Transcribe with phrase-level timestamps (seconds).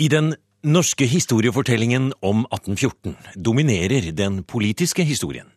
[0.00, 0.32] I den
[0.64, 5.50] norske historiefortellingen om 1814 dominerer den politiske historien.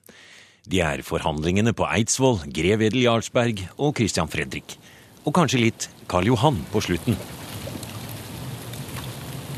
[0.68, 4.76] De er forhandlingene på Eidsvoll, grev Edel Jarlsberg og Christian Fredrik.
[5.24, 7.16] Og kanskje litt Karl Johan på slutten.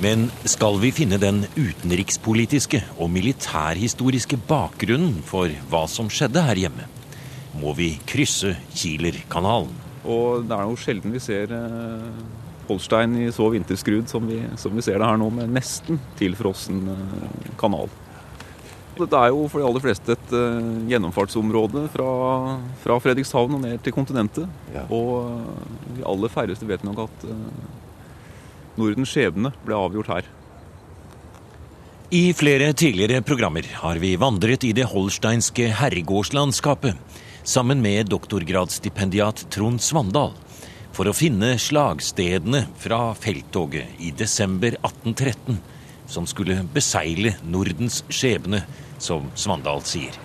[0.04, 6.86] Men skal vi finne den utenrikspolitiske og militærhistoriske bakgrunnen for hva som skjedde her hjemme,
[7.58, 9.74] må vi krysse Kielerkanalen.
[10.06, 14.76] Og det er jo sjelden vi ser eh, Holstein i så vinterskrud som vi, som
[14.76, 17.90] vi ser det her nå, med nesten tilfrossen eh, kanal.
[18.98, 22.08] Dette er jo for de aller fleste et uh, gjennomfartsområde fra,
[22.82, 24.48] fra, Fredrikshavn og ned til kontinentet.
[24.74, 24.88] Ja.
[24.90, 27.36] Og uh, de aller færreste vet nok at uh,
[28.78, 30.32] Nordens skjebne ble avgjort her.
[32.10, 36.96] I flere tidligere programmer har vi vandret i det holsteinske herregårdslandskapet
[37.48, 40.34] sammen med doktorgradsstipendiat Trond Svandal
[40.98, 45.60] for å finne slagstedene fra felttoget i desember 1813,
[46.10, 48.64] som skulle besegle Nordens skjebne,
[48.98, 50.16] som Svandal sier.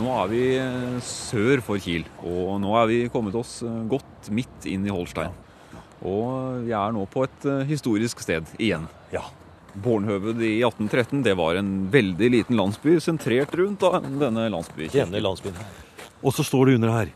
[0.00, 4.30] Nå er vi eh, sør for Kiel, og nå er vi kommet oss eh, godt
[4.32, 5.34] midt inn i Holstein.
[6.00, 8.88] Og vi er nå på et eh, historisk sted igjen.
[9.12, 9.26] Ja.
[9.84, 13.84] Bornhøved i 1813 det var en veldig liten landsby sentrert rundt
[14.16, 14.94] denne landsbyen.
[14.96, 15.60] Denne landsbyen.
[16.22, 17.12] Og så står det under her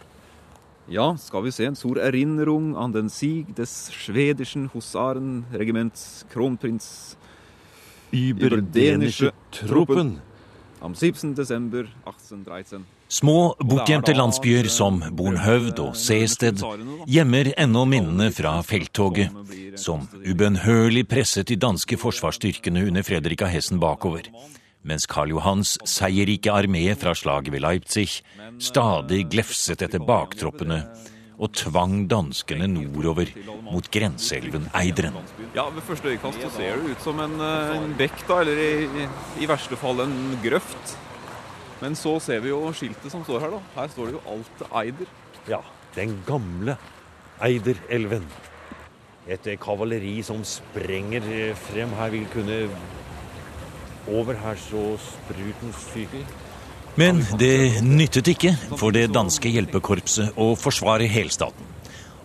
[0.89, 1.75] ja, skal vi se.
[1.75, 7.17] Zur Erinnerung an den Sieg des schwedischen Husarenregiments Kronprins
[8.13, 10.21] Überdänische Truppen.
[10.81, 11.35] Am 17.
[11.35, 12.85] desember 1813.
[13.09, 16.63] Små, bortgjemte landsbyer som Bornhøvd og Seested
[17.07, 19.31] gjemmer ennå minnene fra felttoget,
[19.79, 24.27] som ubønnhørlig presset de danske forsvarsstyrkene under Fredrik av Hessen bakover
[24.87, 28.23] mens Karl Johans seierrike armé fra slaget ved Leipzig
[28.63, 30.85] stadig glefset etter baktroppene
[31.37, 33.29] og tvang danskene nordover
[33.67, 35.19] mot grenseelven Eideren.
[35.55, 38.57] Ja, Ved første øyekast så ser det ut som en, eh, en bekk, da, eller
[38.57, 39.09] i,
[39.43, 40.97] i, verste fall en grøft.
[41.83, 43.51] Men så ser vi jo skiltet som står her.
[43.51, 43.61] da.
[43.77, 45.07] Her står det jo alt Eider.
[45.49, 45.61] Ja,
[45.95, 46.79] den gamle
[47.41, 48.25] Eiderelven.
[49.29, 52.69] Et kavaleri som sprenger frem her, vil kunne
[54.09, 54.97] over her så.
[56.97, 61.75] Men det nyttet ikke for det danske hjelpekorpset å forsvare helstaten.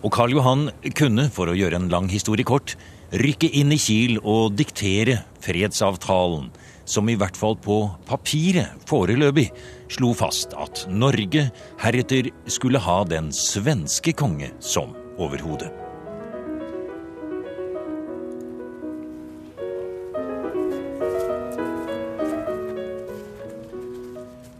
[0.02, 0.66] Og Karl Johan
[0.98, 2.74] kunne, for å gjøre en lang historie kort,
[3.12, 6.48] rykke inn i Kiel og diktere fredsavtalen,
[6.84, 9.50] som i hvert fall på papiret foreløpig
[9.92, 11.50] slo fast at Norge
[11.84, 15.81] heretter skulle ha den svenske konge som overhode.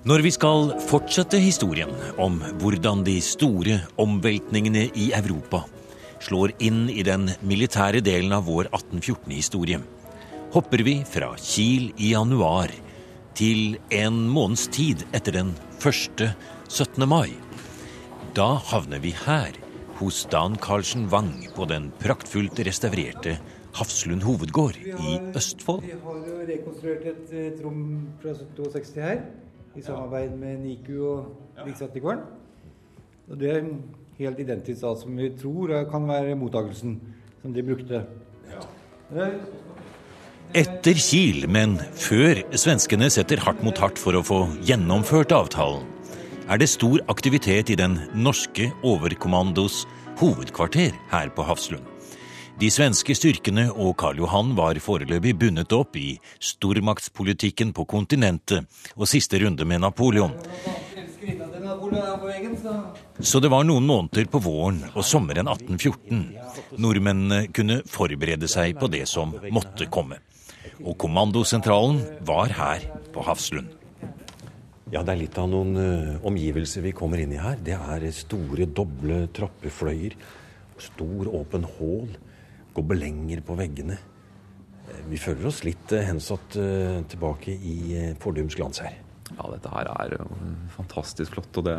[0.03, 5.61] Når vi skal fortsette historien om hvordan de store omveltningene i Europa
[6.27, 9.79] slår inn i den militære delen av vår 1814-historie,
[10.57, 12.75] hopper vi fra Kiel i januar
[13.39, 16.33] til en måneds tid etter den første
[16.67, 17.07] 17.
[17.07, 17.31] mai.
[18.35, 19.55] Da havner vi her,
[20.01, 23.37] hos Dan Karlsen Wang på den praktfullt restaurerte
[23.79, 25.87] Hafslund hovedgård i Østfold.
[25.87, 27.87] Vi har jo rekonstruert et, et rom
[28.19, 29.23] fra 62 her
[29.77, 32.25] i samarbeid med NIKU og Riksantikvaren.
[33.31, 33.71] Og det er
[34.19, 36.99] helt identisk alt som vi tror kan være mottakelsen
[37.43, 38.03] som de brukte.
[40.53, 45.87] Etter Kiel, men før svenskene setter hardt mot hardt for å få gjennomført avtalen,
[46.51, 49.87] er det stor aktivitet i den norske overkommandos
[50.21, 51.92] hovedkvarter her på Hafslund.
[52.61, 59.09] De svenske styrkene og Karl Johan var foreløpig bundet opp i stormaktspolitikken på kontinentet og
[59.11, 60.35] siste runde med Napoleon.
[63.23, 68.91] Så det var noen måneder på våren og sommeren 1814 nordmennene kunne forberede seg på
[68.93, 70.21] det som måtte komme.
[70.83, 72.85] Og kommandosentralen var her
[73.15, 73.71] på Hafslund.
[74.93, 77.57] Ja, det er litt av noen uh, omgivelser vi kommer inn i her.
[77.65, 80.19] Det er store, doble trappefløyer.
[80.83, 82.11] Stor, åpen hål
[82.77, 83.99] gobelenger på veggene.
[84.89, 88.99] Eh, vi føler oss litt eh, hensatt eh, tilbake i fordums glans her.
[89.33, 90.17] Ja, dette her er
[90.75, 91.53] fantastisk flott.
[91.61, 91.77] Og det,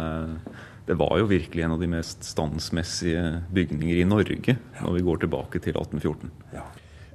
[0.88, 5.26] det, var jo virkelig en av de mest standsmessige bygninger i Norge når vi går
[5.26, 6.32] tilbake til 1814.
[6.56, 6.66] Ja.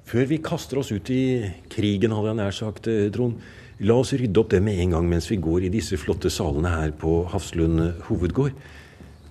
[0.09, 3.43] Før vi kaster oss ut i krigen, hadde jeg nær sagt, Trond.
[3.85, 6.71] La oss rydde opp det med en gang mens vi går i disse flotte salene
[6.73, 8.55] her på Hafslund hovedgård.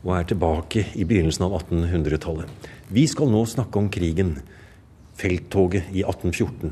[0.07, 2.67] Og er tilbake i begynnelsen av 1800-tallet.
[2.95, 4.37] Vi skal nå snakke om krigen,
[5.19, 6.71] felttoget i 1814.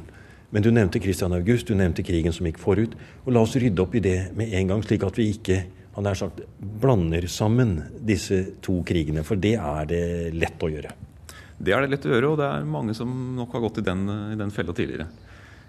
[0.56, 2.94] Men du nevnte Christian August, du nevnte krigen som gikk forut.
[3.26, 5.66] Og la oss rydde opp i det med en gang, slik at vi ikke
[5.96, 9.24] han er sagt, blander sammen disse to krigene.
[9.24, 10.06] For det er det
[10.36, 10.92] lett å gjøre.
[11.56, 13.86] Det er det lett å gjøre, og det er mange som nok har gått i
[13.88, 14.02] den,
[14.34, 15.08] i den fella tidligere.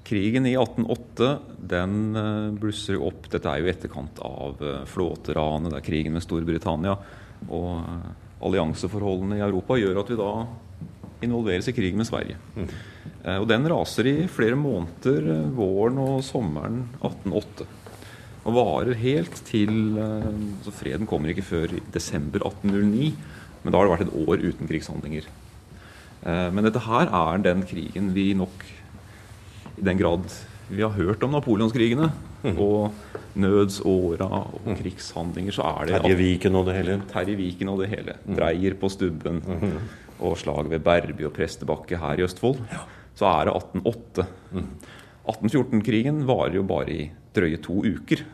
[0.07, 1.29] Krigen i 1808
[1.71, 3.29] den eh, blusser jo opp.
[3.31, 6.97] Dette er jo i etterkant av eh, flåteranet, det er krigen med Storbritannia.
[7.49, 8.11] Og eh,
[8.47, 10.31] allianseforholdene i Europa gjør at vi da
[11.25, 12.37] involveres i krig med Sverige.
[12.55, 12.69] Mm.
[13.41, 17.65] Og den raser i flere måneder våren og sommeren 1808.
[18.45, 23.09] Og varer helt til altså Freden kommer ikke før i desember 1809,
[23.65, 25.31] men da har det vært et år uten krigshandlinger.
[26.27, 28.67] Eh, men dette her er den krigen vi nok
[29.77, 30.25] I den grad
[30.69, 32.09] vi har hørt om napoleonskrigene
[32.43, 32.57] mm.
[32.63, 32.95] og
[33.39, 34.77] nødsåra og mm.
[34.81, 36.99] krigshandlinger, så er det Terje Viken og det hele?
[37.13, 38.17] Terje Viken og det hele.
[38.25, 38.37] Mm.
[38.39, 39.77] Dreyer på Stubben mm.
[40.27, 42.63] og slaget ved Berby og Prestebakke her i Østfold.
[42.73, 42.83] Ja.
[43.17, 44.27] Så er det 1808.
[45.27, 46.27] 1814-krigen mm.
[46.29, 48.25] varer jo bare i drøye to uker.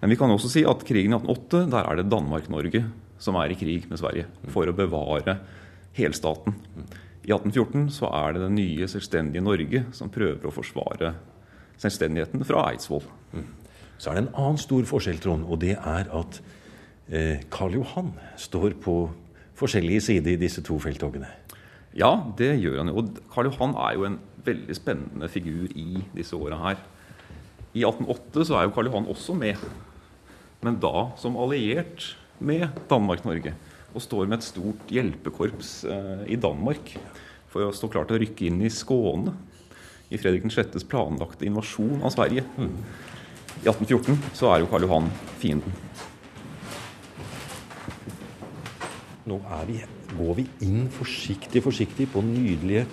[0.00, 2.84] Men vi kan også si at krigen i 1808, der er det Danmark-Norge
[3.24, 5.38] som er i krig med Sverige for å bevare
[5.96, 6.56] helstaten.
[7.24, 11.14] I 1814 så er det det nye selvstendige Norge som prøver å forsvare
[11.80, 13.06] selvstendigheten fra Eidsvoll.
[13.96, 16.40] Så er det en annen stor forskjell, Trond, og det er at
[17.08, 18.98] eh, Karl Johan står på
[19.56, 21.30] forskjellige sider i disse to felttogene.
[21.96, 23.00] Ja, det gjør han jo.
[23.00, 26.82] Og Karl Johan er jo en veldig spennende figur i disse åra her.
[27.72, 29.62] I 1808 så er jo Karl Johan også med,
[30.64, 32.12] men da som alliert
[32.44, 33.54] med Danmark-Norge
[33.94, 36.96] og står med et stort hjelpekorps eh, i Danmark
[37.54, 39.30] for å stå klar til å rykke inn i Skåne
[40.10, 42.42] i Fredrik 6.s planlagte invasjon av Sverige.
[42.58, 42.74] Mm.
[43.62, 45.06] I 1814 så er jo Karl Johan
[45.38, 45.76] fienden.
[49.30, 49.38] Nå
[49.70, 49.78] vi,
[50.18, 52.84] går vi inn forsiktig, forsiktig på nydelige,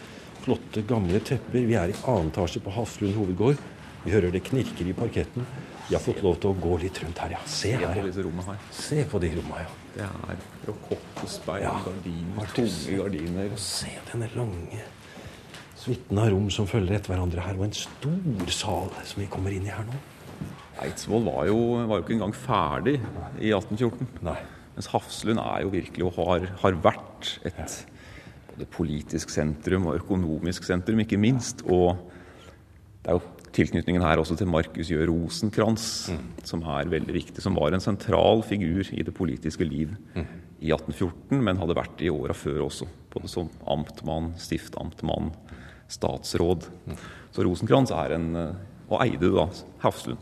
[0.45, 1.65] flotte, gamle tepper.
[1.67, 3.59] Vi er i annen etasje på Hafslund hovedgård.
[4.05, 5.43] Vi hører det knirker i parketten.
[5.89, 7.41] Vi har fått lov til å gå litt rundt her, ja.
[7.49, 7.91] Se her.
[7.97, 8.63] her.
[8.75, 9.77] Se på de rommene, ja.
[9.91, 13.55] Det er rokokkospeil, ja, gardiner, tunge gardiner.
[13.59, 14.85] Se denne lange
[15.81, 19.53] suiten av rom som følger etter hverandre her, og en stor sal som vi kommer
[19.55, 19.99] inn i her nå.
[20.81, 21.57] Eidsvoll var jo,
[21.89, 22.95] var jo ikke engang ferdig
[23.41, 24.21] i 1814.
[24.25, 24.37] Nei.
[24.77, 27.81] Mens Hafslund er jo virkelig og har, har vært et
[28.51, 31.65] både politisk sentrum og økonomisk sentrum, ikke minst.
[31.67, 31.99] Og
[33.03, 33.23] det er jo
[33.55, 36.23] tilknytningen her også til Markus Jø Rosenkrantz, mm.
[36.47, 37.43] som er veldig viktig.
[37.43, 40.25] Som var en sentral figur i det politiske liv mm.
[40.61, 42.87] i 1814, men hadde vært i åra før også.
[43.11, 45.33] Både som amtmann, stiftamtmann,
[45.91, 46.67] statsråd.
[46.87, 46.99] Mm.
[47.35, 49.45] Så Rosenkrantz er en eh, Og eide da
[49.79, 50.19] Hafslund.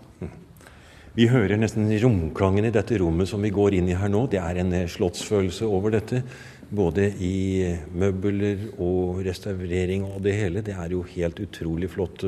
[1.17, 4.27] Vi hører nesten romklangen i dette rommet som vi går inn i her nå.
[4.29, 6.21] Det er en eh, slottsfølelse over dette.
[6.69, 7.33] Både i
[7.65, 10.63] eh, møbler og restaurering og det hele.
[10.65, 12.25] Det er jo helt utrolig flott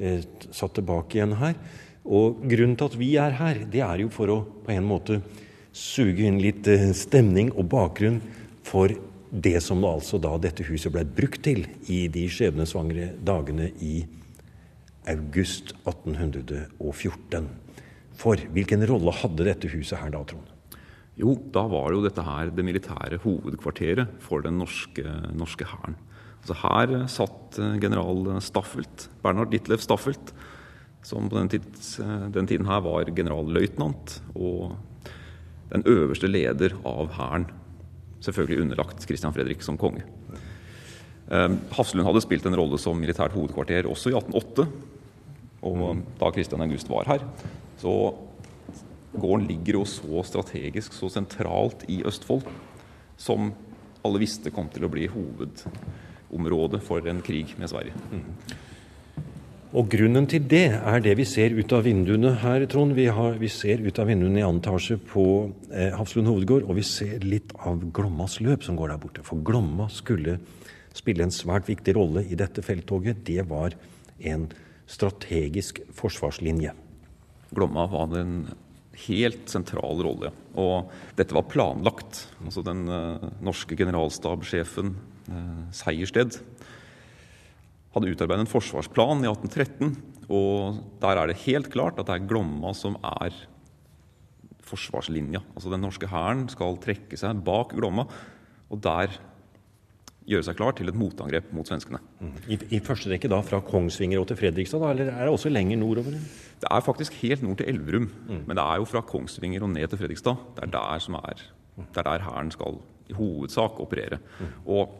[0.00, 1.54] eh, satt tilbake igjen her.
[2.08, 5.20] Og grunnen til at vi er her, det er jo for å på en måte
[5.76, 8.20] suge inn litt eh, stemning og bakgrunn
[8.66, 8.92] for
[9.30, 11.62] det som altså da dette huset ble brukt til
[11.92, 14.00] i de skjebnesvangre dagene i
[15.10, 17.46] august 1814.
[18.20, 20.48] For hvilken rolle hadde dette huset her da, Trond?
[21.20, 25.96] Jo, da var jo dette her det militære hovedkvarteret for den norske, hæren.
[26.48, 30.32] Så her satt eh, general Staffelt, Bernhard Ditlev Staffelt,
[31.04, 34.76] som på den, tids, eh, den tiden her var generalløytnant og
[35.70, 37.46] den øverste leder av hæren.
[38.24, 40.04] Selvfølgelig underlagt Christian Fredrik som konge.
[41.30, 44.66] Eh, Hafslund hadde spilt en rolle som militært hovedkvarter også i 1808.
[45.68, 47.24] Og da Christian August var her,
[47.80, 47.92] så
[49.12, 52.46] gården ligger jo så strategisk, så sentralt i Østfold,
[53.20, 53.50] som
[54.00, 55.60] alle visste kom til å bli hoved
[56.34, 57.94] område for en krig med Sverige.
[58.10, 58.24] Mm.
[59.70, 62.96] Og Grunnen til det er det vi ser ut av vinduene her, Trond.
[62.96, 65.24] Vi, har, vi ser ut av vinduene i annen etasje på
[65.70, 69.22] eh, Hafslund hovedgård, og vi ser litt av Glommas løp som går der borte.
[69.26, 70.40] For Glomma skulle
[70.96, 73.22] spille en svært viktig rolle i dette felttoget.
[73.28, 73.76] Det var
[74.26, 74.48] en
[74.90, 76.74] strategisk forsvarslinje.
[77.54, 78.34] Glomma var en
[79.06, 80.34] helt sentral rolle.
[80.58, 82.24] Og dette var planlagt.
[82.42, 85.19] Altså Den uh, norske generalstabssjefen Eh,
[85.76, 86.40] Seiersted
[87.94, 89.94] hadde utarbeidet en forsvarsplan i 1813.
[90.30, 93.34] Og der er det helt klart at det er Glomma som er
[94.70, 95.42] forsvarslinja.
[95.56, 98.06] Altså Den norske hæren skal trekke seg bak Glomma,
[98.70, 99.16] og der
[100.30, 101.98] gjøre seg klar til et motangrep mot svenskene.
[102.20, 102.34] Mm.
[102.46, 105.50] I, I, første rekke da fra Kongsvinger og til Fredrikstad, da, eller er det også
[105.50, 106.14] lenger nordover?
[106.60, 108.06] Det er faktisk helt nord til Elverum.
[108.28, 108.44] Mm.
[108.46, 110.44] Men det er jo fra Kongsvinger og ned til Fredrikstad.
[110.54, 111.42] Det er der som er,
[111.80, 112.78] det er der hæren skal
[113.10, 114.20] i hovedsak operere.
[114.38, 114.52] Mm.
[114.76, 114.94] Og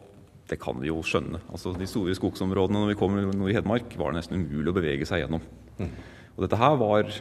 [0.50, 1.42] det kan vi jo skjønne.
[1.50, 4.76] Altså, de store skogsområdene når vi kom nord i Hedmark, var det nesten umulig å
[4.76, 5.44] bevege seg gjennom.
[5.78, 5.92] Mm.
[6.36, 7.12] Og dette her var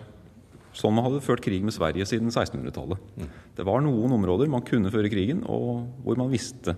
[0.80, 3.02] sånn man hadde ført krig med Sverige siden 1600-tallet.
[3.20, 3.30] Mm.
[3.58, 6.78] Det var noen områder man kunne føre krigen, og hvor man visste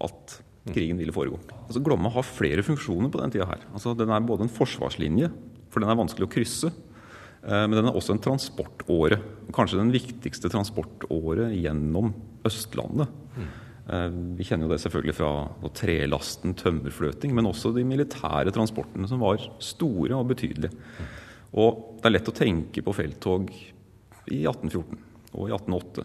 [0.00, 0.40] at
[0.70, 1.38] krigen ville foregå.
[1.66, 3.64] Altså Glomma har flere funksjoner på den tida her.
[3.72, 5.30] Altså Den er både en forsvarslinje,
[5.72, 6.70] for den er vanskelig å krysse.
[7.40, 9.20] Eh, men den er også en transportåre.
[9.56, 12.12] Kanskje den viktigste transportåret gjennom
[12.46, 13.12] Østlandet.
[13.36, 13.50] Mm.
[13.90, 15.30] Vi kjenner jo det selvfølgelig fra
[15.74, 20.70] trelasten, tømmerfløting, men også de militære transportene, som var store og betydelige.
[21.58, 23.48] Og det er lett å tenke på felttog
[24.30, 26.04] i 1814 og i 1808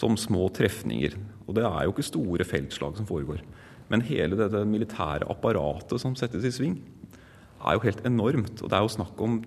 [0.00, 1.14] som små trefninger.
[1.46, 3.42] Og det er jo ikke store feltslag som foregår.
[3.90, 6.76] Men hele dette militære apparatet som settes i sving,
[7.60, 8.62] er jo helt enormt.
[8.62, 9.40] Og det er jo snakk om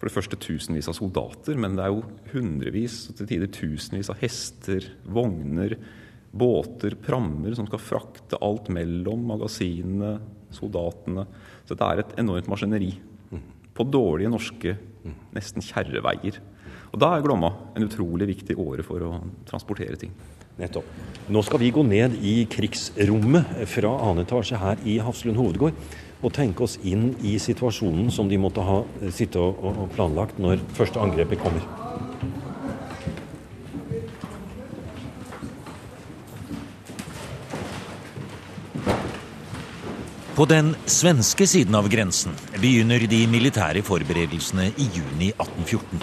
[0.00, 4.08] for det første tusenvis av soldater, men det er jo hundrevis, og til tider tusenvis
[4.12, 5.74] av hester, vogner,
[6.30, 10.18] båter, prammer som skal frakte alt mellom magasinene,
[10.54, 11.26] soldatene.
[11.66, 12.92] Så det er et enormt maskineri.
[13.74, 14.76] På dårlige norske,
[15.34, 16.40] nesten kjerreveier.
[16.90, 19.14] Og da er Glomma en utrolig viktig åre for å
[19.48, 20.12] transportere ting.
[20.60, 20.86] Nettopp.
[21.32, 25.78] Nå skal vi gå ned i krigsrommet fra annen etasje her i Hafslund hovedgård
[26.20, 31.00] og tenke oss inn i situasjonen som de måtte ha sittet og planlagt når første
[31.00, 31.79] angrepet kommer.
[40.40, 42.32] På den svenske siden av grensen
[42.62, 46.00] begynner de militære forberedelsene i juni 1814.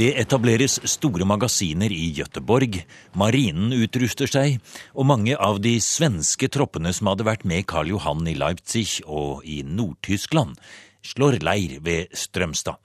[0.00, 2.78] Det etableres store magasiner i Gøteborg,
[3.12, 4.62] marinen utruster seg,
[4.96, 9.44] og mange av de svenske troppene som hadde vært med Karl Johan i Leipzig og
[9.44, 10.56] i Nord-Tyskland,
[11.04, 12.80] slår leir ved Strømstad.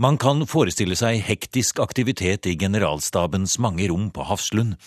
[0.00, 4.78] Man kan forestille seg hektisk aktivitet i generalstabens mange rom på Hafslund,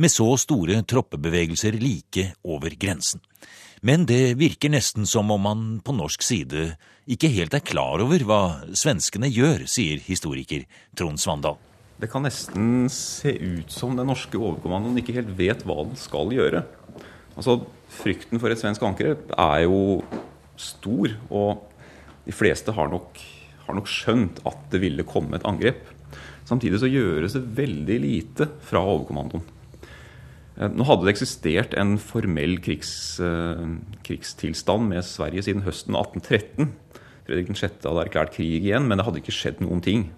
[0.00, 3.20] med så store troppebevegelser like over grensen.
[3.82, 6.68] Men det virker nesten som om man på norsk side
[7.10, 8.42] ikke helt er klar over hva
[8.78, 11.58] svenskene gjør, sier historiker Trond Svandal.
[11.98, 16.30] Det kan nesten se ut som den norske overkommandoen ikke helt vet hva den skal
[16.30, 16.62] gjøre.
[17.34, 17.58] Altså,
[17.92, 20.00] Frykten for et svensk angrep er jo
[20.56, 21.66] stor, og
[22.24, 23.18] de fleste har nok,
[23.66, 25.82] har nok skjønt at det ville komme et angrep.
[26.48, 29.44] Samtidig så gjøres det veldig lite fra overkommandoen.
[30.62, 33.66] Eh, nå hadde det eksistert en formell krigs, eh,
[34.06, 36.72] krigstilstand med Sverige siden høsten 1813.
[37.26, 37.86] Fredrik 6.
[37.86, 40.10] hadde erklært krig igjen, men det hadde ikke skjedd noen ting.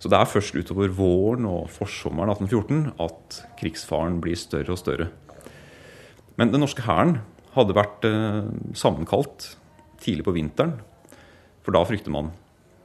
[0.00, 5.10] Så det er først utover våren og forsommeren 1814 at krigsfaren blir større og større.
[6.38, 7.20] Men den norske hæren
[7.54, 9.56] hadde vært eh, sammenkalt
[10.00, 10.78] tidlig på vinteren,
[11.60, 12.32] for da frykter man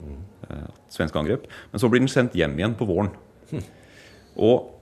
[0.03, 1.47] eh, svenske angrep.
[1.71, 3.13] Men så blir den sendt hjem igjen på våren.
[4.35, 4.74] Og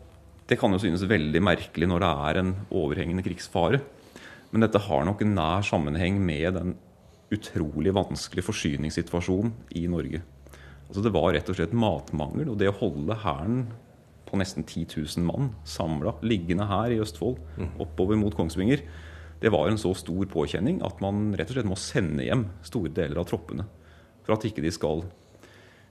[0.49, 3.79] det kan jo synes veldig merkelig når det er en overhengende krigsfare.
[4.51, 6.75] Men dette har nok en nær sammenheng med den
[7.33, 10.21] utrolig vanskelige forsyningssituasjonen i Norge.
[10.87, 12.51] Altså Det var rett og slett matmangel.
[12.51, 13.63] Og det å holde hæren
[14.27, 17.39] på nesten 10 000 mann samla liggende her i Østfold
[17.81, 18.83] oppover mot Kongsvinger,
[19.41, 22.93] det var en så stor påkjenning at man rett og slett må sende hjem store
[22.93, 23.65] deler av troppene.
[24.23, 25.03] For at ikke de skal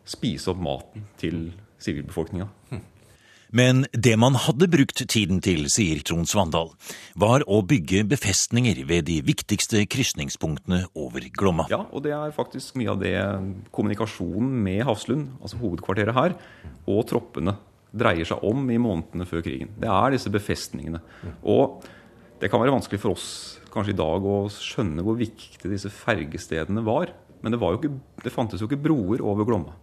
[0.09, 2.49] spise opp maten til sivilbefolkninga.
[3.53, 6.71] Men det man hadde brukt tiden til, sier Trond Svandal,
[7.21, 11.67] var å bygge befestninger ved de viktigste krysningspunktene over Glomma.
[11.69, 13.13] Ja, og det er faktisk mye av det
[13.77, 16.39] kommunikasjonen med Hafslund, altså hovedkvarteret her,
[16.89, 17.59] og troppene
[17.93, 19.75] dreier seg om i månedene før krigen.
[19.77, 21.03] Det er disse befestningene.
[21.45, 21.85] Og
[22.41, 23.29] det kan være vanskelig for oss
[23.73, 27.13] kanskje i dag å skjønne hvor viktige disse fergestedene var.
[27.45, 27.93] Men det, var ikke,
[28.25, 29.77] det fantes jo ikke broer over Glomma.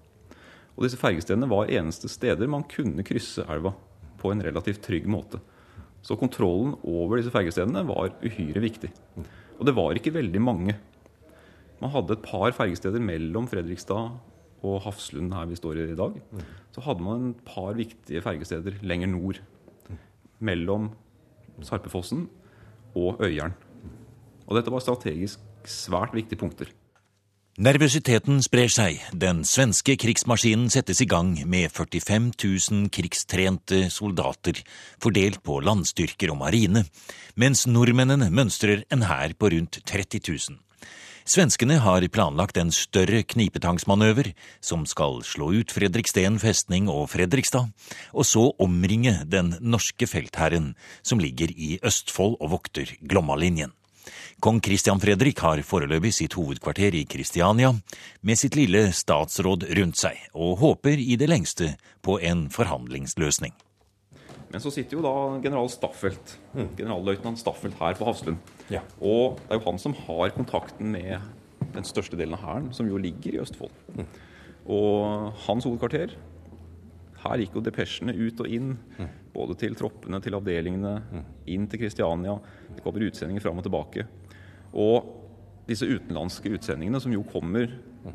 [0.79, 3.73] Og disse fergestedene var eneste steder man kunne krysse elva
[4.19, 5.41] på en relativt trygg måte.
[5.99, 8.93] Så kontrollen over disse fergestedene var uhyre viktig.
[9.59, 10.77] Og det var ikke veldig mange.
[11.83, 14.15] Man hadde et par fergesteder mellom Fredrikstad
[14.63, 16.15] og Hafslund, her vi står i dag.
[16.71, 19.43] Så hadde man et par viktige fergesteder lenger nord.
[20.39, 20.93] Mellom
[21.59, 22.29] Sarpefossen
[22.95, 23.55] og Øyeren.
[24.47, 26.71] Og dette var strategisk svært viktige punkter.
[27.59, 29.01] Nervøsiteten sprer seg.
[29.11, 34.61] Den svenske krigsmaskinen settes i gang med 45 000 krigstrente soldater
[35.03, 36.85] fordelt på landstyrker og marine,
[37.35, 40.55] mens nordmennene mønstrer en hær på rundt 30 000.
[41.27, 44.31] Svenskene har planlagt en større knipetangsmanøver
[44.63, 47.73] som skal slå ut Fredriksten festning og Fredrikstad,
[48.15, 53.75] og så omringe den norske feltherren som ligger i Østfold og vokter Glommalinjen.
[54.43, 57.73] Kong Christian Fredrik har foreløpig sitt hovedkvarter i Kristiania,
[58.21, 61.73] med sitt lille statsråd rundt seg, og håper i det lengste
[62.05, 63.55] på en forhandlingsløsning.
[64.49, 65.13] Men så sitter jo da
[65.43, 66.71] general Staffelt, mm.
[66.79, 68.39] generalløytnant Staffelt her på Hafslund.
[68.73, 68.81] Ja.
[68.97, 71.19] Og det er jo han som har kontakten med
[71.75, 73.75] den største delen av hæren, som jo ligger i Østfold.
[73.93, 74.07] Mm.
[74.73, 76.15] Og hans hovedkvarter
[77.19, 78.73] Her gikk jo depesjene ut og inn,
[79.33, 82.37] både til troppene, til avdelingene, inn til Kristiania.
[82.75, 84.05] Det kommer utsendinger fram og tilbake.
[84.71, 85.15] Og
[85.69, 87.71] disse utenlandske utsendingene, som jo kommer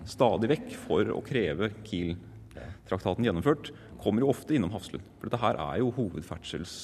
[0.08, 3.70] stadig vekk for å kreve Kiel-traktaten gjennomført,
[4.00, 5.04] kommer jo ofte innom Hafslund.
[5.20, 6.76] For dette her er jo hovedferdsels...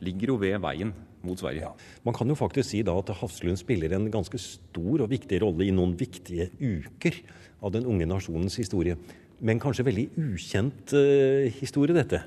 [0.00, 1.68] Ligger jo ved veien mot Sverige.
[2.06, 5.66] Man kan jo faktisk si da at Hafslund spiller en ganske stor og viktig rolle
[5.66, 7.18] i noen viktige uker
[7.60, 8.96] av den unge nasjonens historie.
[9.40, 12.22] Men kanskje veldig ukjent uh, historie, dette?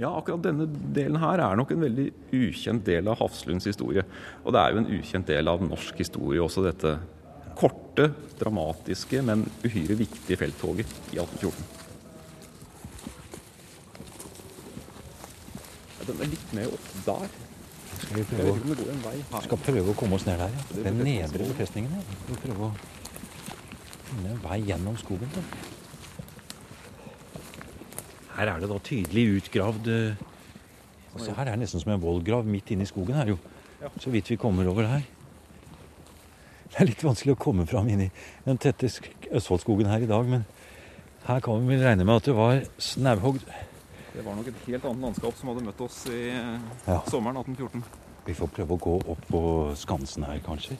[0.00, 0.66] Ja, akkurat denne
[0.96, 4.02] delen her er nok en veldig ukjent del av Hafslunds historie.
[4.42, 6.96] Og det er jo en ukjent del av norsk historie også, dette
[7.54, 8.08] korte,
[8.40, 11.82] dramatiske, men uhyre viktige felttoget i 1814.
[16.04, 17.38] Den er litt mer opp der.
[17.94, 18.74] Skal vi prøve,
[19.22, 20.82] å, skal prøve å komme oss ned der, ja.
[20.88, 22.10] Den nedre befestningen her.
[22.26, 22.74] Vi prøve å
[24.10, 25.30] finne en vei gjennom skogen.
[25.32, 25.44] Da.
[28.44, 30.22] Her er det da tydelig utgravd eh,
[31.14, 33.38] altså Her er det nesten som en vollgrav midt inne i skogen her, jo.
[34.02, 35.04] Så vidt vi kommer over her.
[36.68, 38.10] Det er litt vanskelig å komme fram inn i
[38.44, 40.44] den tette Østfoldskogen her i dag, men
[41.24, 43.44] her kan vi vel regne med at det var snauhogd.
[44.14, 47.00] Det var nok et helt annet landskap som hadde møtt oss i Ja.
[47.08, 47.84] sommeren 1814.
[48.26, 49.40] Vi får prøve å gå opp på
[49.78, 50.76] skansen her, kanskje.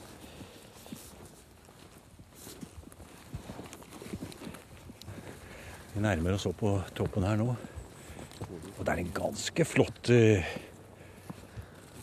[5.95, 7.53] Vi nærmer oss opp på toppen her nå.
[8.75, 10.55] Og det er en ganske flott uh,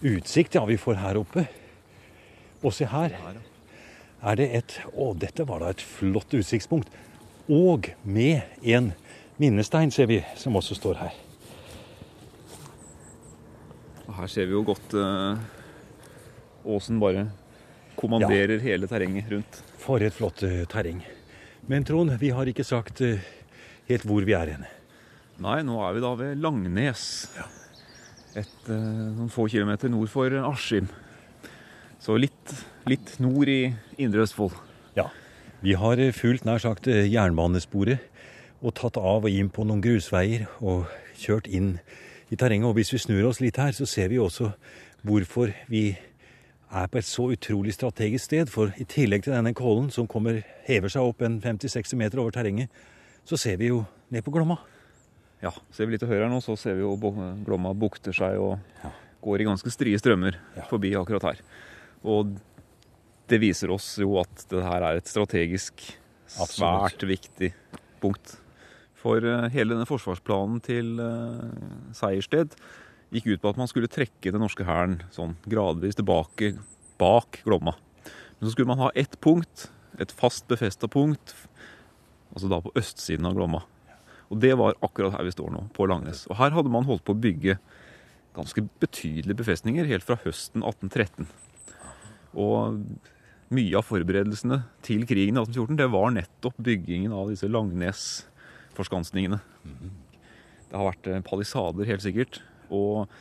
[0.00, 1.44] utsikt ja, vi får her oppe.
[2.64, 6.88] Og se her er det et Å, dette var da et flott utsiktspunkt.
[7.52, 8.94] Og med en
[9.36, 11.20] minnestein, ser vi, som også står her.
[14.06, 15.36] Og her ser vi jo godt uh,
[16.64, 17.26] åsen bare
[18.00, 19.60] kommanderer hele terrenget rundt.
[19.84, 21.04] For et flott uh, terreng.
[21.68, 23.20] Men Trond, vi har ikke sagt eh,
[23.92, 24.66] helt hvor vi er hen.
[25.42, 27.06] Nei, nå er vi da ved Langnes.
[28.38, 28.76] Et eh,
[29.16, 30.88] noen få kilometer nord for Askim.
[32.02, 32.54] Så litt,
[32.88, 33.72] litt nord i
[34.02, 34.54] Indre Østfold.
[34.96, 35.08] Ja.
[35.62, 38.08] Vi har eh, fulgt nær sagt eh, jernbanesporet
[38.62, 40.86] og tatt av og inn på noen grusveier og
[41.18, 41.76] kjørt inn
[42.30, 42.70] i terrenget.
[42.70, 44.52] Og hvis vi snur oss litt her, så ser vi også
[45.06, 45.90] hvorfor vi
[46.72, 48.50] er på et så utrolig strategisk sted.
[48.50, 52.34] For i tillegg til denne kålen som kommer, hever seg opp en 50-60 meter over
[52.34, 52.70] terrenget,
[53.28, 53.82] så ser vi jo
[54.12, 54.58] ned på Glomma.
[55.42, 56.94] Ja, ser vi litt til høyre her nå, så ser vi jo
[57.46, 58.58] Glomma bukter seg og
[59.22, 60.38] går i ganske strie strømmer
[60.70, 61.42] forbi akkurat her.
[62.02, 62.36] Og
[63.30, 65.82] det viser oss jo at det her er et strategisk
[66.32, 66.56] Absolutt.
[66.58, 67.52] svært viktig
[68.02, 68.36] punkt.
[69.02, 70.94] For eh, hele denne forsvarsplanen til
[71.96, 72.54] Seiersted
[73.12, 76.54] gikk ut på at man skulle trekke den norske hæren sånn gradvis tilbake
[77.00, 77.74] bak Glomma.
[78.38, 79.68] Men så skulle man ha ett punkt,
[80.00, 81.34] et fast befesta punkt,
[82.32, 83.62] altså da på østsiden av Glomma.
[84.32, 86.24] Og det var akkurat her vi står nå, på Langnes.
[86.30, 87.58] Og her hadde man holdt på å bygge
[88.36, 91.28] ganske betydelige befestninger helt fra høsten 1813.
[92.40, 92.78] Og
[93.52, 99.42] mye av forberedelsene til krigen i 1814 det var nettopp byggingen av disse Langnes-forskansningene.
[100.72, 102.40] Det har vært eh, palisader, helt sikkert.
[102.72, 103.12] Og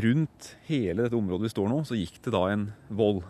[0.00, 3.20] rundt hele dette området vi står nå, så gikk det da en vold.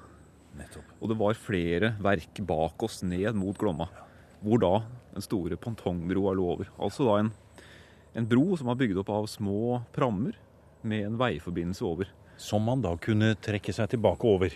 [1.00, 3.88] Og det var flere verk bak oss ned mot Glomma,
[4.44, 4.74] hvor da
[5.14, 6.70] den store pontongbroa lå over.
[6.78, 7.33] Altså da en,
[8.18, 10.37] en bro som var bygd opp av små prammer
[10.85, 12.11] med en veiforbindelse over.
[12.40, 14.54] Som man da kunne trekke seg tilbake over.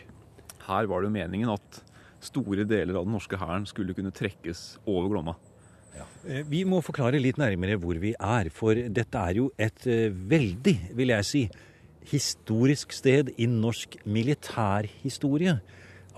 [0.68, 1.82] Her var det jo meningen at
[2.24, 5.36] store deler av den norske hæren skulle kunne trekkes over Glomma.
[5.96, 6.04] Ja.
[6.46, 10.76] Vi må forklare litt nærmere hvor vi er, for dette er jo et eh, veldig,
[10.98, 11.42] vil jeg si,
[12.08, 15.58] historisk sted i norsk militærhistorie.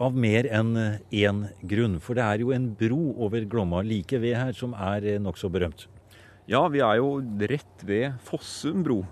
[0.01, 0.73] Av mer enn
[1.13, 1.99] én grunn.
[2.01, 5.51] For det er jo en bro over Glomma like ved her som er eh, nokså
[5.53, 5.87] berømt.
[6.49, 9.03] Ja, vi er jo rett ved Fossum bro,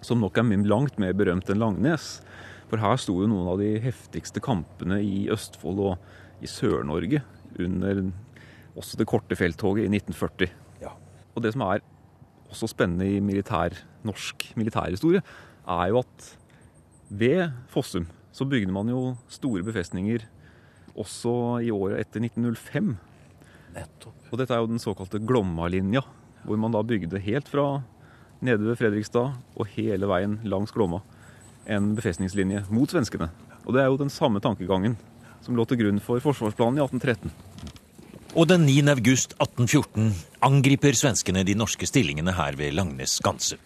[0.00, 2.22] som nok er langt mer berømt enn Langnes.
[2.70, 7.20] For her sto jo noen av de heftigste kampene i Østfold og i Sør-Norge
[7.60, 8.06] under
[8.78, 10.54] også det korte felttoget i 1940.
[10.80, 10.94] Ja.
[11.34, 11.82] Og det som er
[12.48, 15.20] også spennende i militær, norsk militærhistorie,
[15.68, 16.32] er jo at
[17.12, 20.24] ved Fossum så bygde man jo store befestninger
[20.98, 22.94] også i året etter 1905.
[24.32, 26.02] Og dette er jo den såkalte Glomma-linja,
[26.44, 27.82] hvor man da bygde helt fra
[28.42, 31.02] nede ved Fredrikstad og hele veien langs Glomma
[31.70, 33.30] en befestningslinje mot svenskene.
[33.66, 34.96] Og det er jo den samme tankegangen
[35.42, 37.30] som lå til grunn for forsvarsplanen i 1813.
[38.32, 38.78] Og den 9.
[38.94, 43.58] august 1814 angriper svenskene de norske stillingene her ved Langnes skanse.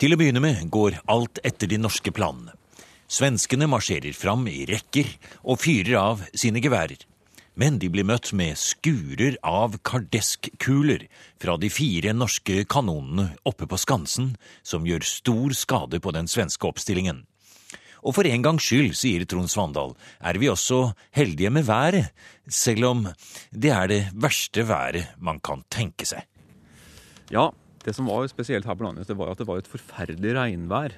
[0.00, 2.56] Til å begynne med går alt etter de norske planene.
[3.12, 5.08] Svenskene marsjerer fram i rekker
[5.44, 7.02] og fyrer av sine geværer.
[7.60, 11.04] Men de blir møtt med skurer av kardeskkuler
[11.42, 14.30] fra de fire norske kanonene oppe på Skansen,
[14.64, 17.26] som gjør stor skade på den svenske oppstillingen.
[18.00, 19.92] Og for en gangs skyld, sier Trond Svandal,
[20.24, 22.08] er vi også heldige med været,
[22.48, 23.06] selv om
[23.52, 26.24] det er det verste været man kan tenke seg.
[27.28, 27.50] Ja,
[27.84, 30.96] det som var spesielt her på landet, det var at det var et forferdelig regnvær.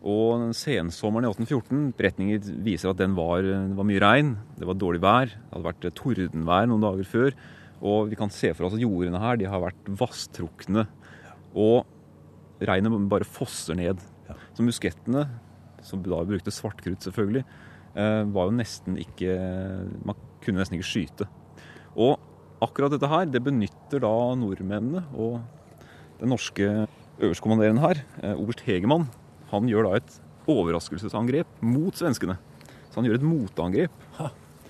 [0.00, 4.78] Og sensommeren i 1814, beretninger viser at den var, det var mye regn, det var
[4.80, 5.34] dårlig vær.
[5.34, 7.36] Det hadde vært tordenvær noen dager før.
[7.80, 10.86] Og vi kan se for oss at jordene her de har vært vasstrukne.
[11.52, 11.84] Og
[12.64, 14.00] regnet bare fosser ned.
[14.56, 15.26] Så muskettene
[15.84, 17.44] som da brukte svartkrutt selvfølgelig,
[17.94, 19.36] eh, var jo nesten ikke
[20.04, 21.28] Man kunne nesten ikke skyte.
[21.96, 22.18] Og
[22.62, 25.40] akkurat dette her, det benytter da nordmennene og
[26.20, 26.86] den norske
[27.20, 29.08] øverstkommanderende her, eh, oberst Hegemann,
[29.50, 32.38] han gjør da et overraskelsesangrep mot svenskene.
[32.90, 34.06] Så han gjør et motangrep.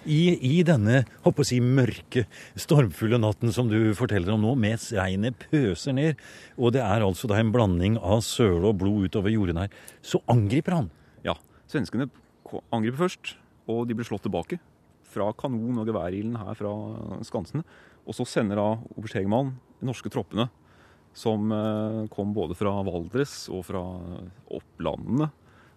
[0.08, 2.24] I, I, denne håper å si, mørke,
[2.56, 6.22] stormfulle natten som du forteller om nå, mens regnet pøser ned,
[6.56, 10.22] og det er altså da en blanding av søle og blod utover jordene her, så
[10.32, 10.88] angriper han.
[11.26, 11.36] Ja.
[11.68, 12.08] Svenskene
[12.72, 13.34] angriper først,
[13.68, 14.56] og de blir slått tilbake
[15.10, 16.72] fra kanon- og geværilden her fra
[17.26, 17.64] skansene.
[18.08, 20.48] Og så sender da oberst Hegemann de norske troppene,
[21.16, 23.82] som eh, kom både fra Valdres og fra
[24.50, 25.30] opplandene,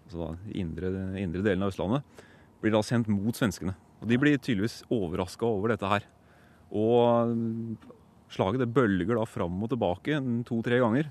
[0.06, 0.91] altså indre,
[1.22, 2.24] indre delen av Østlandet,
[2.62, 3.76] blir da sendt mot svenskene.
[4.02, 6.06] Og De blir tydeligvis overraska over dette her.
[6.74, 7.34] Og
[8.34, 11.10] slaget det bølger da fram og tilbake to-tre ganger,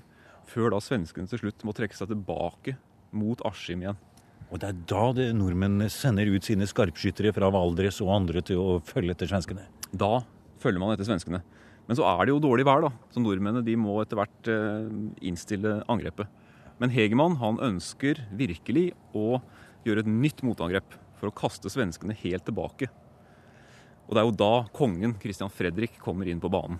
[0.49, 2.75] før da svenskene til slutt må trekke seg tilbake
[3.15, 3.99] mot Askim igjen.
[4.53, 8.59] Og det er da det nordmennene sender ut sine skarpskyttere fra Valdres og andre til
[8.61, 9.65] å følge etter svenskene?
[9.89, 10.19] Da
[10.61, 11.41] følger man etter svenskene.
[11.87, 12.91] Men så er det jo dårlig vær, da.
[13.11, 14.87] Så nordmennene de må etter hvert eh,
[15.27, 16.29] innstille angrepet.
[16.81, 19.41] Men Hegemann han ønsker virkelig å
[19.83, 22.89] gjøre et nytt motangrep for å kaste svenskene helt tilbake.
[24.07, 26.79] Og det er jo da kongen, Christian Fredrik, kommer inn på banen.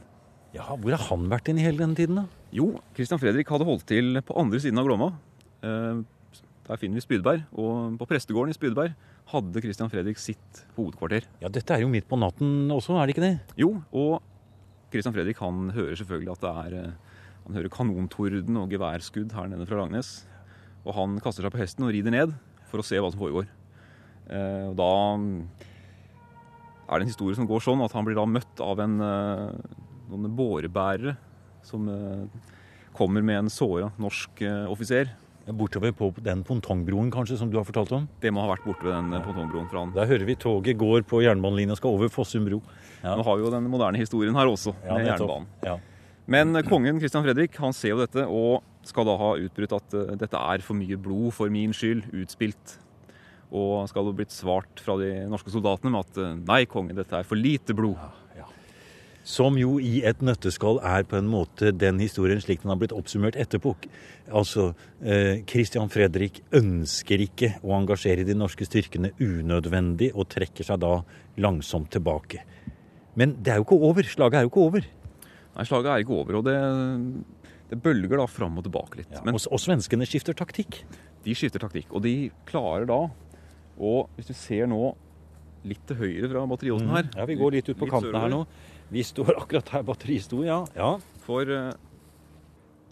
[0.53, 2.25] Ja, Hvor har han vært inn i hele denne tiden, da?
[2.53, 5.13] Jo, Christian Fredrik hadde holdt til på andre siden av Glomma.
[5.65, 6.03] Eh,
[6.67, 7.47] der finner vi Spydberg.
[7.59, 8.93] Og på prestegården i Spydberg
[9.33, 11.25] hadde Christian Fredrik sitt hovedkvarter.
[11.41, 13.33] Ja, Dette er jo midt på natten også, er det ikke det?
[13.59, 14.21] Jo, og
[14.93, 19.49] Christian Fredrik han hører selvfølgelig at det er eh, Han hører kanontorden og geværskudd her
[19.51, 20.23] nede fra Langnes.
[20.86, 22.36] Og han kaster seg på hesten og rider ned
[22.69, 23.49] for å se hva som foregår.
[24.32, 24.91] Eh, og da
[26.88, 29.75] er det en historie som går sånn at han blir da møtt av en, eh,
[30.13, 31.17] noen bårebærere
[31.63, 31.88] som
[32.95, 35.12] kommer med en såra norsk offiser
[35.43, 38.06] Bortover på den pontongbroen kanskje, som du har fortalt om?
[38.23, 39.67] Det må ha vært borte ved den pontongbroen.
[39.67, 39.91] fra han.
[39.95, 42.62] Der hører vi toget går på jernbanelinja skal over Fossum bro.
[43.01, 43.17] Ja.
[43.17, 45.49] Nå har vi jo den moderne historien her også, ja, med jernbanen.
[45.65, 45.79] Ja.
[46.32, 50.15] Men kongen Christian Fredrik han ser jo dette og skal da ha utbrutt at uh,
[50.15, 52.77] dette er for mye blod for min skyld, utspilt.
[53.51, 57.27] Og skal ha blitt svart fra de norske soldatene med at nei, konge, dette er
[57.27, 57.99] for lite blod.
[59.23, 62.95] Som jo i et nøtteskall er på en måte den historien slik den har blitt
[62.95, 63.71] oppsummert etterpå.
[64.36, 70.81] Altså, eh, Christian Fredrik ønsker ikke å engasjere de norske styrkene unødvendig, og trekker seg
[70.83, 70.97] da
[71.39, 72.43] langsomt tilbake.
[73.15, 74.03] Men det er jo ikke over.
[74.12, 74.91] Slaget er jo ikke over.
[75.53, 76.57] Nei, slaget er ikke over, og det,
[77.71, 79.12] det bølger da fram og tilbake litt.
[79.13, 80.81] Ja, Men, og, og svenskene skifter taktikk?
[81.23, 83.05] De skifter taktikk, og de klarer da
[83.79, 84.91] Og hvis du ser nå
[85.63, 87.13] litt til høyre fra batteriåsen her mm.
[87.15, 88.41] Ja, vi går litt ut på kantene her nå.
[88.91, 90.63] Vi står akkurat her batteriet sto, ja.
[90.78, 90.96] ja.
[91.24, 91.72] For eh,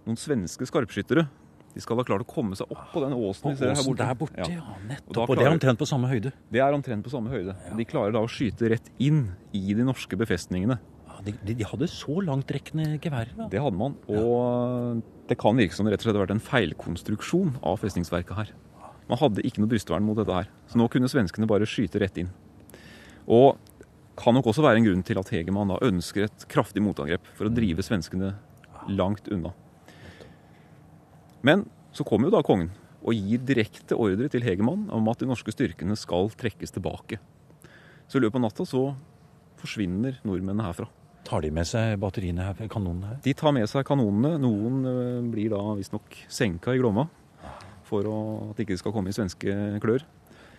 [0.08, 1.28] noen svenske skarpskyttere
[1.72, 4.04] de skal ha klart å komme seg opp på den åsen vi ser her borte.
[4.04, 4.60] Der borte, ja.
[4.60, 5.24] ja nettopp.
[5.24, 6.34] Og, og det er omtrent på samme høyde?
[6.52, 7.56] Det er omtrent på samme høyde.
[7.56, 7.76] Ja.
[7.78, 10.78] De klarer da å skyte rett inn i de norske befestningene.
[11.08, 13.32] Ja, de, de, hadde så langtrekkende geværer?
[13.38, 13.48] da?
[13.54, 13.96] Det hadde man.
[14.12, 15.02] Og
[15.32, 18.54] det kan virke som det rett og slett hadde vært en feilkonstruksjon av festningsverket her.
[19.08, 20.52] Man hadde ikke noe brystvern mot dette her.
[20.72, 22.32] Så nå kunne svenskene bare skyte rett inn.
[23.32, 23.60] Og
[24.22, 27.50] kan nok også være en grunn til at Hegemann da ønsker et kraftig motangrep for
[27.50, 28.36] å drive svenskene
[28.92, 29.54] langt unna.
[31.46, 32.70] Men så kommer jo da kongen
[33.02, 37.18] og gir direkte ordre til Hegemann om at de norske styrkene skal trekkes tilbake.
[38.06, 38.92] Så i løpet av natta så
[39.62, 40.88] forsvinner nordmennene herfra.
[41.26, 43.20] Tar de med seg batteriene her, kanonene her?
[43.26, 44.36] De tar med seg kanonene.
[44.42, 47.08] Noen eh, blir da visstnok senka i Glomma
[47.92, 50.06] for at de ikke skal komme i svenske klør.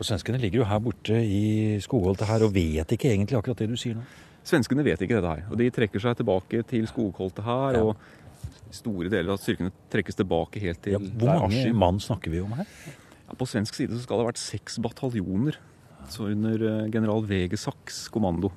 [0.02, 3.68] Og Svenskene ligger jo her borte i skogholtet her og vet ikke egentlig akkurat det
[3.70, 4.02] du sier nå?
[4.42, 5.44] Svenskene vet ikke dette her.
[5.46, 7.78] og De trekker seg tilbake til skogholtet her.
[7.78, 7.84] Ja.
[7.86, 12.40] og Store deler av styrkene trekkes tilbake helt til ja, Hvor mange mann snakker vi
[12.42, 12.66] om her?
[13.28, 15.60] Ja, på svensk side så skal det ha vært seks bataljoner
[16.10, 18.50] så under eh, general Vegesaks kommando.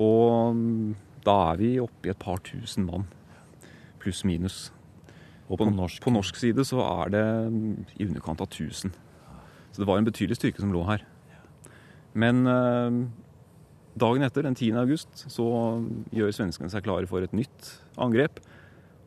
[0.00, 0.94] Og mm,
[1.26, 3.04] da er vi oppe i et par tusen mann.
[4.00, 4.70] Pluss minus.
[5.50, 6.00] Og på, på, norsk?
[6.00, 8.96] på norsk side så er det mm, i underkant av 1000.
[9.80, 11.06] Så det var en betydelig styrke som lå her.
[12.12, 13.00] Men uh,
[13.98, 14.76] Dagen etter, den 10.
[14.78, 15.44] august, så
[16.14, 18.38] gjør svenskene seg klare for et nytt angrep.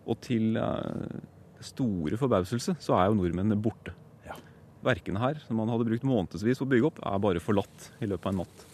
[0.04, 1.22] Og til eh,
[1.64, 3.94] store forbauselse så er jo nordmennene borte.
[4.28, 4.36] Ja.
[4.84, 8.10] Verkene her, som man hadde brukt månedsvis på å bygge opp, er bare forlatt i
[8.12, 8.66] løpet av en natt.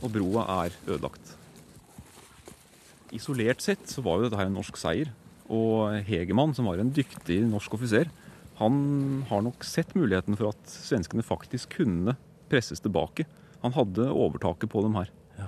[0.00, 1.34] Og broa er ødelagt.
[3.18, 5.10] Isolert sett så var jo dette her en norsk seier.
[5.50, 8.06] Og Hegemann, som var en dyktig norsk offiser,
[8.60, 8.74] han
[9.30, 12.12] har nok sett muligheten for at svenskene faktisk kunne
[12.52, 13.24] presses tilbake.
[13.62, 15.08] Han hadde overtaket på dem her.
[15.38, 15.46] Ja.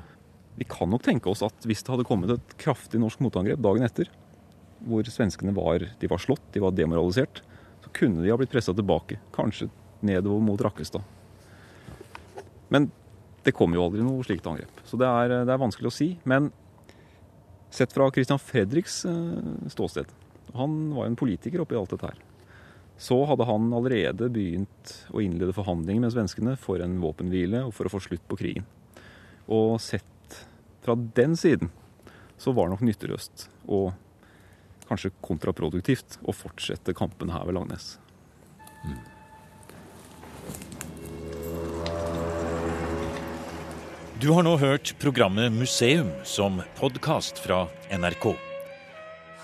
[0.57, 3.85] Vi kan nok tenke oss at hvis det hadde kommet et kraftig norsk motangrep dagen
[3.85, 4.09] etter,
[4.88, 7.42] hvor svenskene var, de var slått, de var demoralisert,
[7.85, 9.20] så kunne de ha blitt pressa tilbake.
[9.37, 9.68] Kanskje
[10.01, 11.05] nedover mot Rakkestad.
[12.72, 12.88] Men
[13.44, 14.83] det kom jo aldri noe slikt angrep.
[14.88, 16.14] Så det er, det er vanskelig å si.
[16.25, 16.48] Men
[17.68, 20.09] sett fra Christian Fredriks eh, ståsted,
[20.57, 22.29] han var jo en politiker oppi alt dette her,
[23.00, 27.88] så hadde han allerede begynt å innlede forhandlinger med svenskene for en våpenhvile og for
[27.88, 28.66] å få slutt på krigen.
[29.50, 30.38] Og sett
[30.83, 31.72] fra den siden
[32.38, 33.92] så var det nok nytteløst og
[34.88, 37.96] kanskje kontraproduktivt å fortsette kampene her ved Langnes.
[44.22, 48.52] Du har nå hørt programmet Museum som podkast fra NRK.